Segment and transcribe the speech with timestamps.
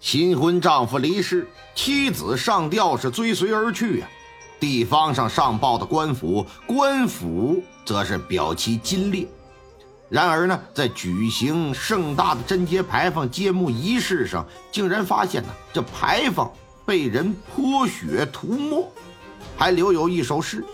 [0.00, 4.08] 新婚丈夫离世，妻子上吊是追随而去呀。
[4.58, 9.28] 地方上上报的官府，官府则是表其金烈。
[10.08, 16.50] 然而呢，在举行盛大的贞节牌坊揭幕仪式上，竟然发现呢，这牌坊
[16.86, 18.90] 被人泼血涂抹，
[19.56, 20.64] 还留有一首诗。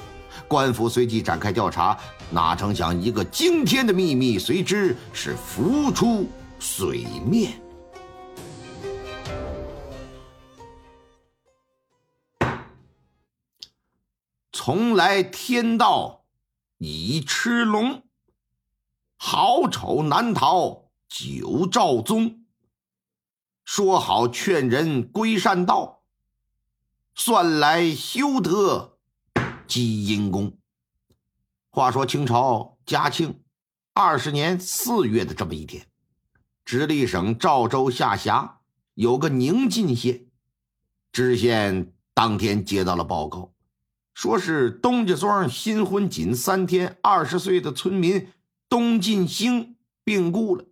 [0.47, 1.99] 官府随即展开调查，
[2.31, 6.29] 哪成想一个惊天的秘密随之是浮出
[6.61, 7.61] 水面。
[14.67, 16.25] 从来天道
[16.79, 18.03] 已吃龙，
[19.17, 22.45] 好丑难逃九照宗。
[23.65, 26.03] 说好劝人归善道，
[27.15, 28.99] 算来修得
[29.69, 30.59] 积阴功。
[31.71, 33.45] 话说清朝嘉庆
[33.93, 35.87] 二十年四月的这么一天，
[36.65, 38.59] 直隶省赵州下辖
[38.95, 40.27] 有个宁晋县，
[41.13, 43.53] 知县当天接到了报告。
[44.17, 48.29] 说是东家庄新婚仅三天，二十岁的村民
[48.67, 50.65] 东进兴病故了。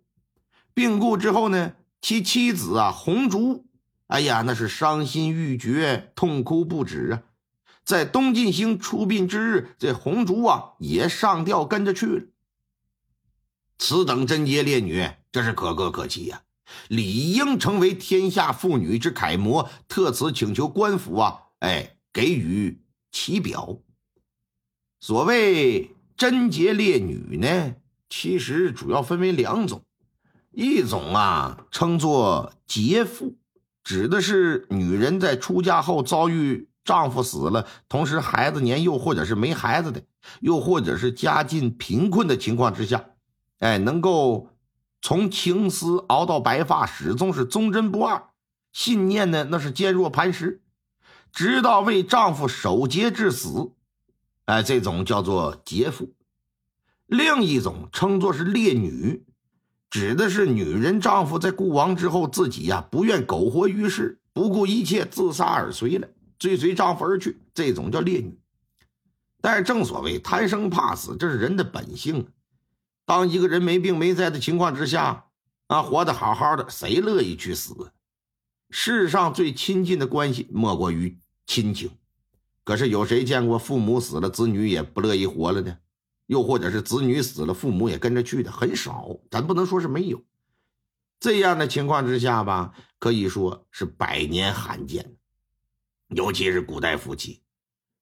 [0.73, 3.67] 病故之后呢，其妻子啊红烛，
[4.07, 7.21] 哎呀，那是伤心欲绝，痛哭不止啊。
[7.83, 12.23] 在东进兴出殡之日，这红烛啊也上吊跟着去了。
[13.77, 16.41] 此等贞洁烈女，这是可歌可泣呀，
[16.87, 19.69] 理应成为天下妇女之楷模。
[19.87, 22.81] 特此请求官府啊，哎，给予。
[23.17, 23.79] 其表，
[24.99, 27.75] 所谓贞洁烈女呢，
[28.09, 29.85] 其实主要分为两种，
[30.51, 33.37] 一种啊称作劫妇，
[33.85, 40.03] 指的是女人在出嫁后遭遇丈夫死了，同时孩子年幼或者是没孩子的，
[40.41, 43.05] 又或者是家境贫困的情况之下，
[43.59, 44.49] 哎，能够
[45.01, 48.31] 从青丝熬到白发，始终是忠贞不二，
[48.73, 50.61] 信念呢那是坚若磐石。
[51.35, 53.73] 直到为丈夫守节致死，
[54.45, 56.05] 哎，这种叫做劫妇；
[57.07, 59.25] 另一种称作是烈女，
[59.89, 66.07] 指的是女人丈夫在故亡之后，自己呀不愿苟活于世，不顾一切自杀而随了，
[66.39, 68.39] 追随丈夫而去，这种叫烈女。
[69.41, 72.29] 但是正所谓贪生怕死，这是人的本性。
[73.05, 75.25] 当一个人没病没灾的情况之下，
[75.67, 77.91] 啊，活得好好的，谁乐意去死？
[78.69, 81.19] 世上最亲近的关系，莫过于。
[81.45, 81.89] 亲情，
[82.63, 85.79] 可是有谁见过父母死了，子女也不乐意活了的？
[86.27, 89.17] 又或者是子女死了，父母也跟着去的，很少。
[89.29, 90.23] 咱不能说是没有
[91.19, 95.15] 这样的情况之下吧，可以说是百年罕见。
[96.09, 97.41] 尤其是古代夫妻，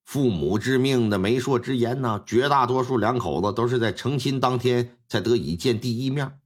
[0.04, 6.40] 父母之命的媒妁之言呢，绝大多数两口子都是在成亲当天才得以见第一面，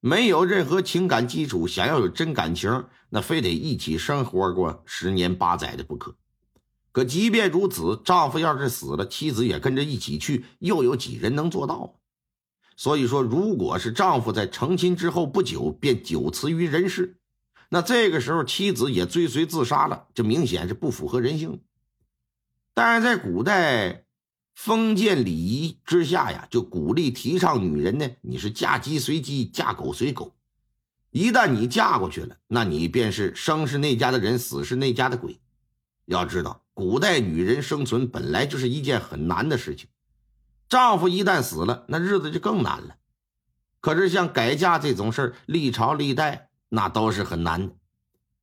[0.00, 1.66] 没有任何情感基础。
[1.66, 6.16] 想要有真感情，那非得一起生活过十年八载的不可。
[6.98, 11.94] 可即便如此，丈夫要是死了，妻子也跟着一起去，又有几人能做到？
[12.76, 17.20] 所以说，如果是丈夫在成亲之后不久便久辞于人世，
[17.68, 21.60] 那这个时候妻子也追随自杀了，这明显是不符合人性。
[22.74, 24.04] 但是在古代
[24.56, 30.34] 封建礼仪之下呀，就鼓励提倡女人呢，你是嫁鸡随鸡，嫁狗随狗。
[31.12, 35.38] 一旦你嫁过去了，那你便是生是那家的人，死是那家的鬼。
[36.08, 36.64] 要知道。
[36.74, 39.88] 古代女人生存本来就是一件很难的事情，
[40.68, 42.96] 丈夫一旦死了，那日子就更难了。
[43.80, 47.74] 可是像改嫁这种事儿，历朝历代那都是很难的，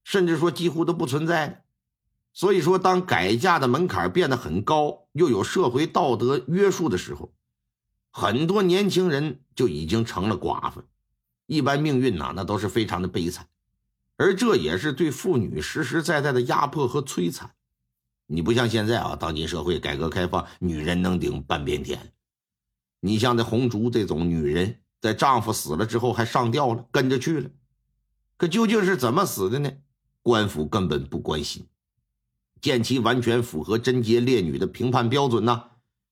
[0.03, 1.61] 甚至说几乎都不存在的。
[2.33, 7.33] 所以说，当改嫁的门槛变得很高，又有社会道德约束的时候，
[8.11, 10.83] 很多年轻人就已经成了寡妇，
[11.45, 13.47] 一般命运呐，那都是非常的悲惨，
[14.17, 17.54] 而这也是对妇女实实在在的压迫和摧残。
[18.27, 22.13] 你不像现在啊，当今社会改革开放，女人能顶半边天。
[22.99, 27.49] 你像那红烛这种女人，在丈夫死了之后还上吊了，跟着去了。
[28.35, 29.71] 可究竟是怎么死的呢？
[30.23, 31.67] 官府根本不关心。
[32.61, 35.65] 见其完全符合贞洁烈女的评判标准呢，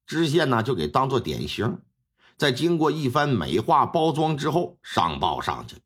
[0.05, 1.79] 知县呢就给当做典型，
[2.37, 5.81] 在经过一番美化包装之后上报上去了。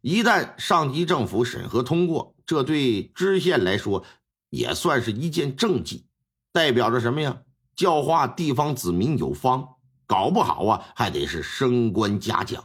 [0.00, 4.04] 一旦上级政府审核通过，这对知县来说。
[4.52, 6.04] 也算是一件政绩，
[6.52, 7.40] 代表着什么呀？
[7.74, 9.66] 教化地方子民有方，
[10.06, 12.62] 搞不好啊，还得是升官加奖。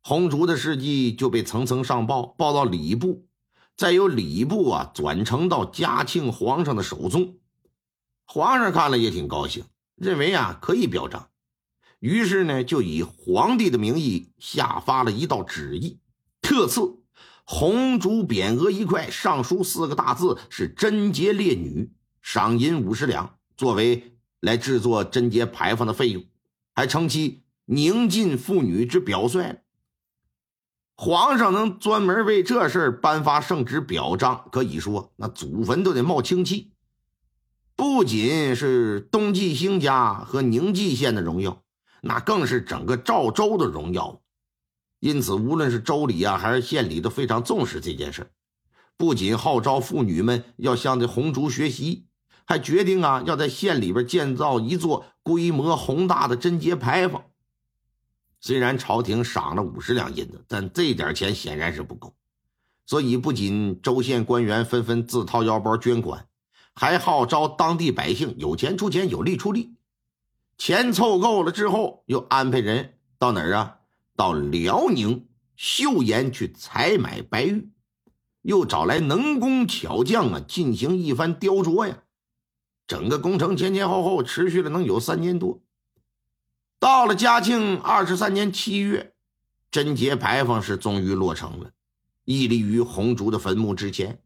[0.00, 3.28] 红烛的事迹就被层层上报，报到礼部，
[3.76, 7.36] 再由礼部啊转呈到嘉庆皇上的手中。
[8.26, 9.64] 皇上看了也挺高兴，
[9.94, 11.28] 认为啊可以表彰，
[12.00, 16.00] 于是呢就以皇帝的名义下发了一道旨意，
[16.42, 16.99] 特赐
[17.44, 21.90] 红烛匾额一块，上书四个大字是“贞洁烈女”，
[22.22, 26.24] 赏银五十两，作为来制作贞节牌坊的费用，
[26.74, 29.62] 还称其宁晋妇女之表率。
[30.96, 36.72] 皇上能专门为这事颁发圣旨表彰，可以说那祖坟都得冒青气。
[37.74, 41.62] 不仅是东纪兴家和宁晋县的荣耀，
[42.02, 44.20] 那更是整个赵州的荣耀。
[45.00, 48.30] 因此，无论是州里啊，还是县里，都非常重视这件事
[48.96, 52.06] 不仅号召妇女们要向这红烛学习，
[52.44, 57.24] 还决定啊，要在县里边建造一座规模宏大的贞节牌坊。
[58.42, 62.14] 虽然朝廷赏了五十两银子，但这点钱显然是不够，
[62.84, 66.26] 所以不仅州县官员纷纷自掏腰包捐款，
[66.74, 69.76] 还号召当地百姓有钱出钱，有力出力。
[70.58, 73.79] 钱凑够了之后，又安排人到哪儿啊？
[74.20, 75.26] 到辽宁
[75.56, 77.70] 岫岩去采买白玉，
[78.42, 82.02] 又找来能工巧匠啊，进行一番雕琢呀。
[82.86, 85.62] 整个工程前前后后持续了能有三年多。
[86.78, 89.14] 到了嘉庆二十三年七月，
[89.70, 91.70] 贞节牌坊是终于落成了，
[92.26, 94.20] 屹立于红烛的坟墓之前。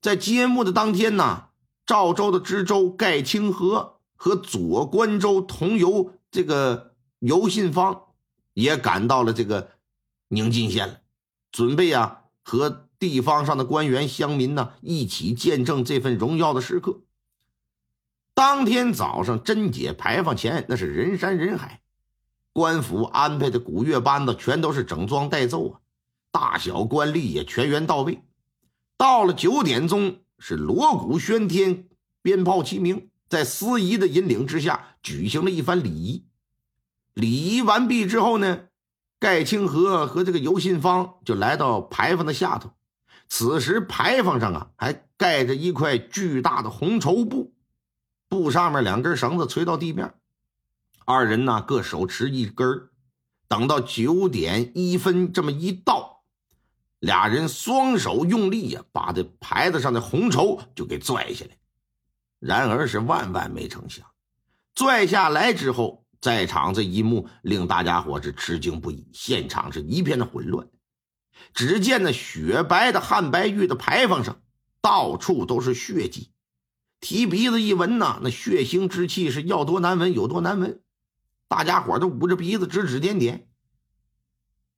[0.00, 1.48] 在揭幕的当天呢，
[1.84, 8.04] 赵州的知州盖清河和左关州同游这个游信芳
[8.54, 9.70] 也赶到了这个
[10.28, 11.00] 宁晋县了，
[11.50, 17.00] 准备啊和地方上的官员乡民呢一起见证这份荣耀的时刻。
[18.34, 21.82] 当天早上，贞节牌坊前那是人山人海，
[22.52, 25.80] 官府安排的鼓乐班子全都是整装待奏啊，
[26.30, 28.22] 大小官吏也全员到位。
[28.96, 31.88] 到了九点钟，是锣鼓喧天，
[32.22, 36.24] 鞭炮齐鸣，在司仪的引领之下，举行了一番礼仪。
[37.14, 38.64] 礼仪完毕之后呢，
[39.18, 42.72] 盖清河和这个尤信芳就来到牌坊的下头。
[43.28, 47.54] 此时牌坊上啊，还盖着一块巨大的红绸布。
[48.28, 50.14] 布上面两根绳子垂到地面，
[51.04, 52.88] 二人呢各手持一根
[53.46, 56.22] 等到九点一分这么一到，
[56.98, 61.50] 俩人双手用力呀，把这牌子上的红绸就给拽下来。
[62.38, 64.06] 然而是万万没成想，
[64.74, 70.68] 拽下来之后，在场这一幕令大家伙是吃惊不已，现场是一片的混乱。
[71.52, 74.40] 只见那雪白的汉白玉的牌坊上，
[74.80, 76.30] 到处都是血迹。
[77.00, 80.80] 提鼻子一闻呐，那血腥之气是要多难闻有多难闻，
[81.48, 83.48] 大家伙都捂着鼻子指指点点。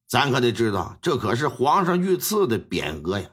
[0.07, 3.29] 咱可得知道，这可是皇上御赐的匾额呀！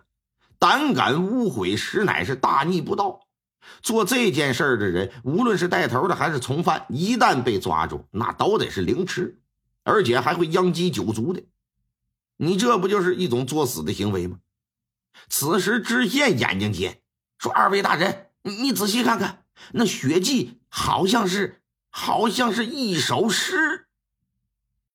[0.59, 3.21] 胆敢污毁，实乃是大逆不道。
[3.81, 9.39] 做这件事儿的人，无论是带头的还是从犯，一旦被抓住，那都得是凌迟，
[9.83, 11.43] 而且还会殃及九族的。
[12.37, 14.39] 你这不就是一种作死的行为吗？
[15.29, 17.01] 此时知县眼睛尖，
[17.37, 19.43] 说：“二位大人。”你你仔细看看，
[19.73, 21.61] 那血迹好像是，
[21.91, 23.87] 好像是一首诗。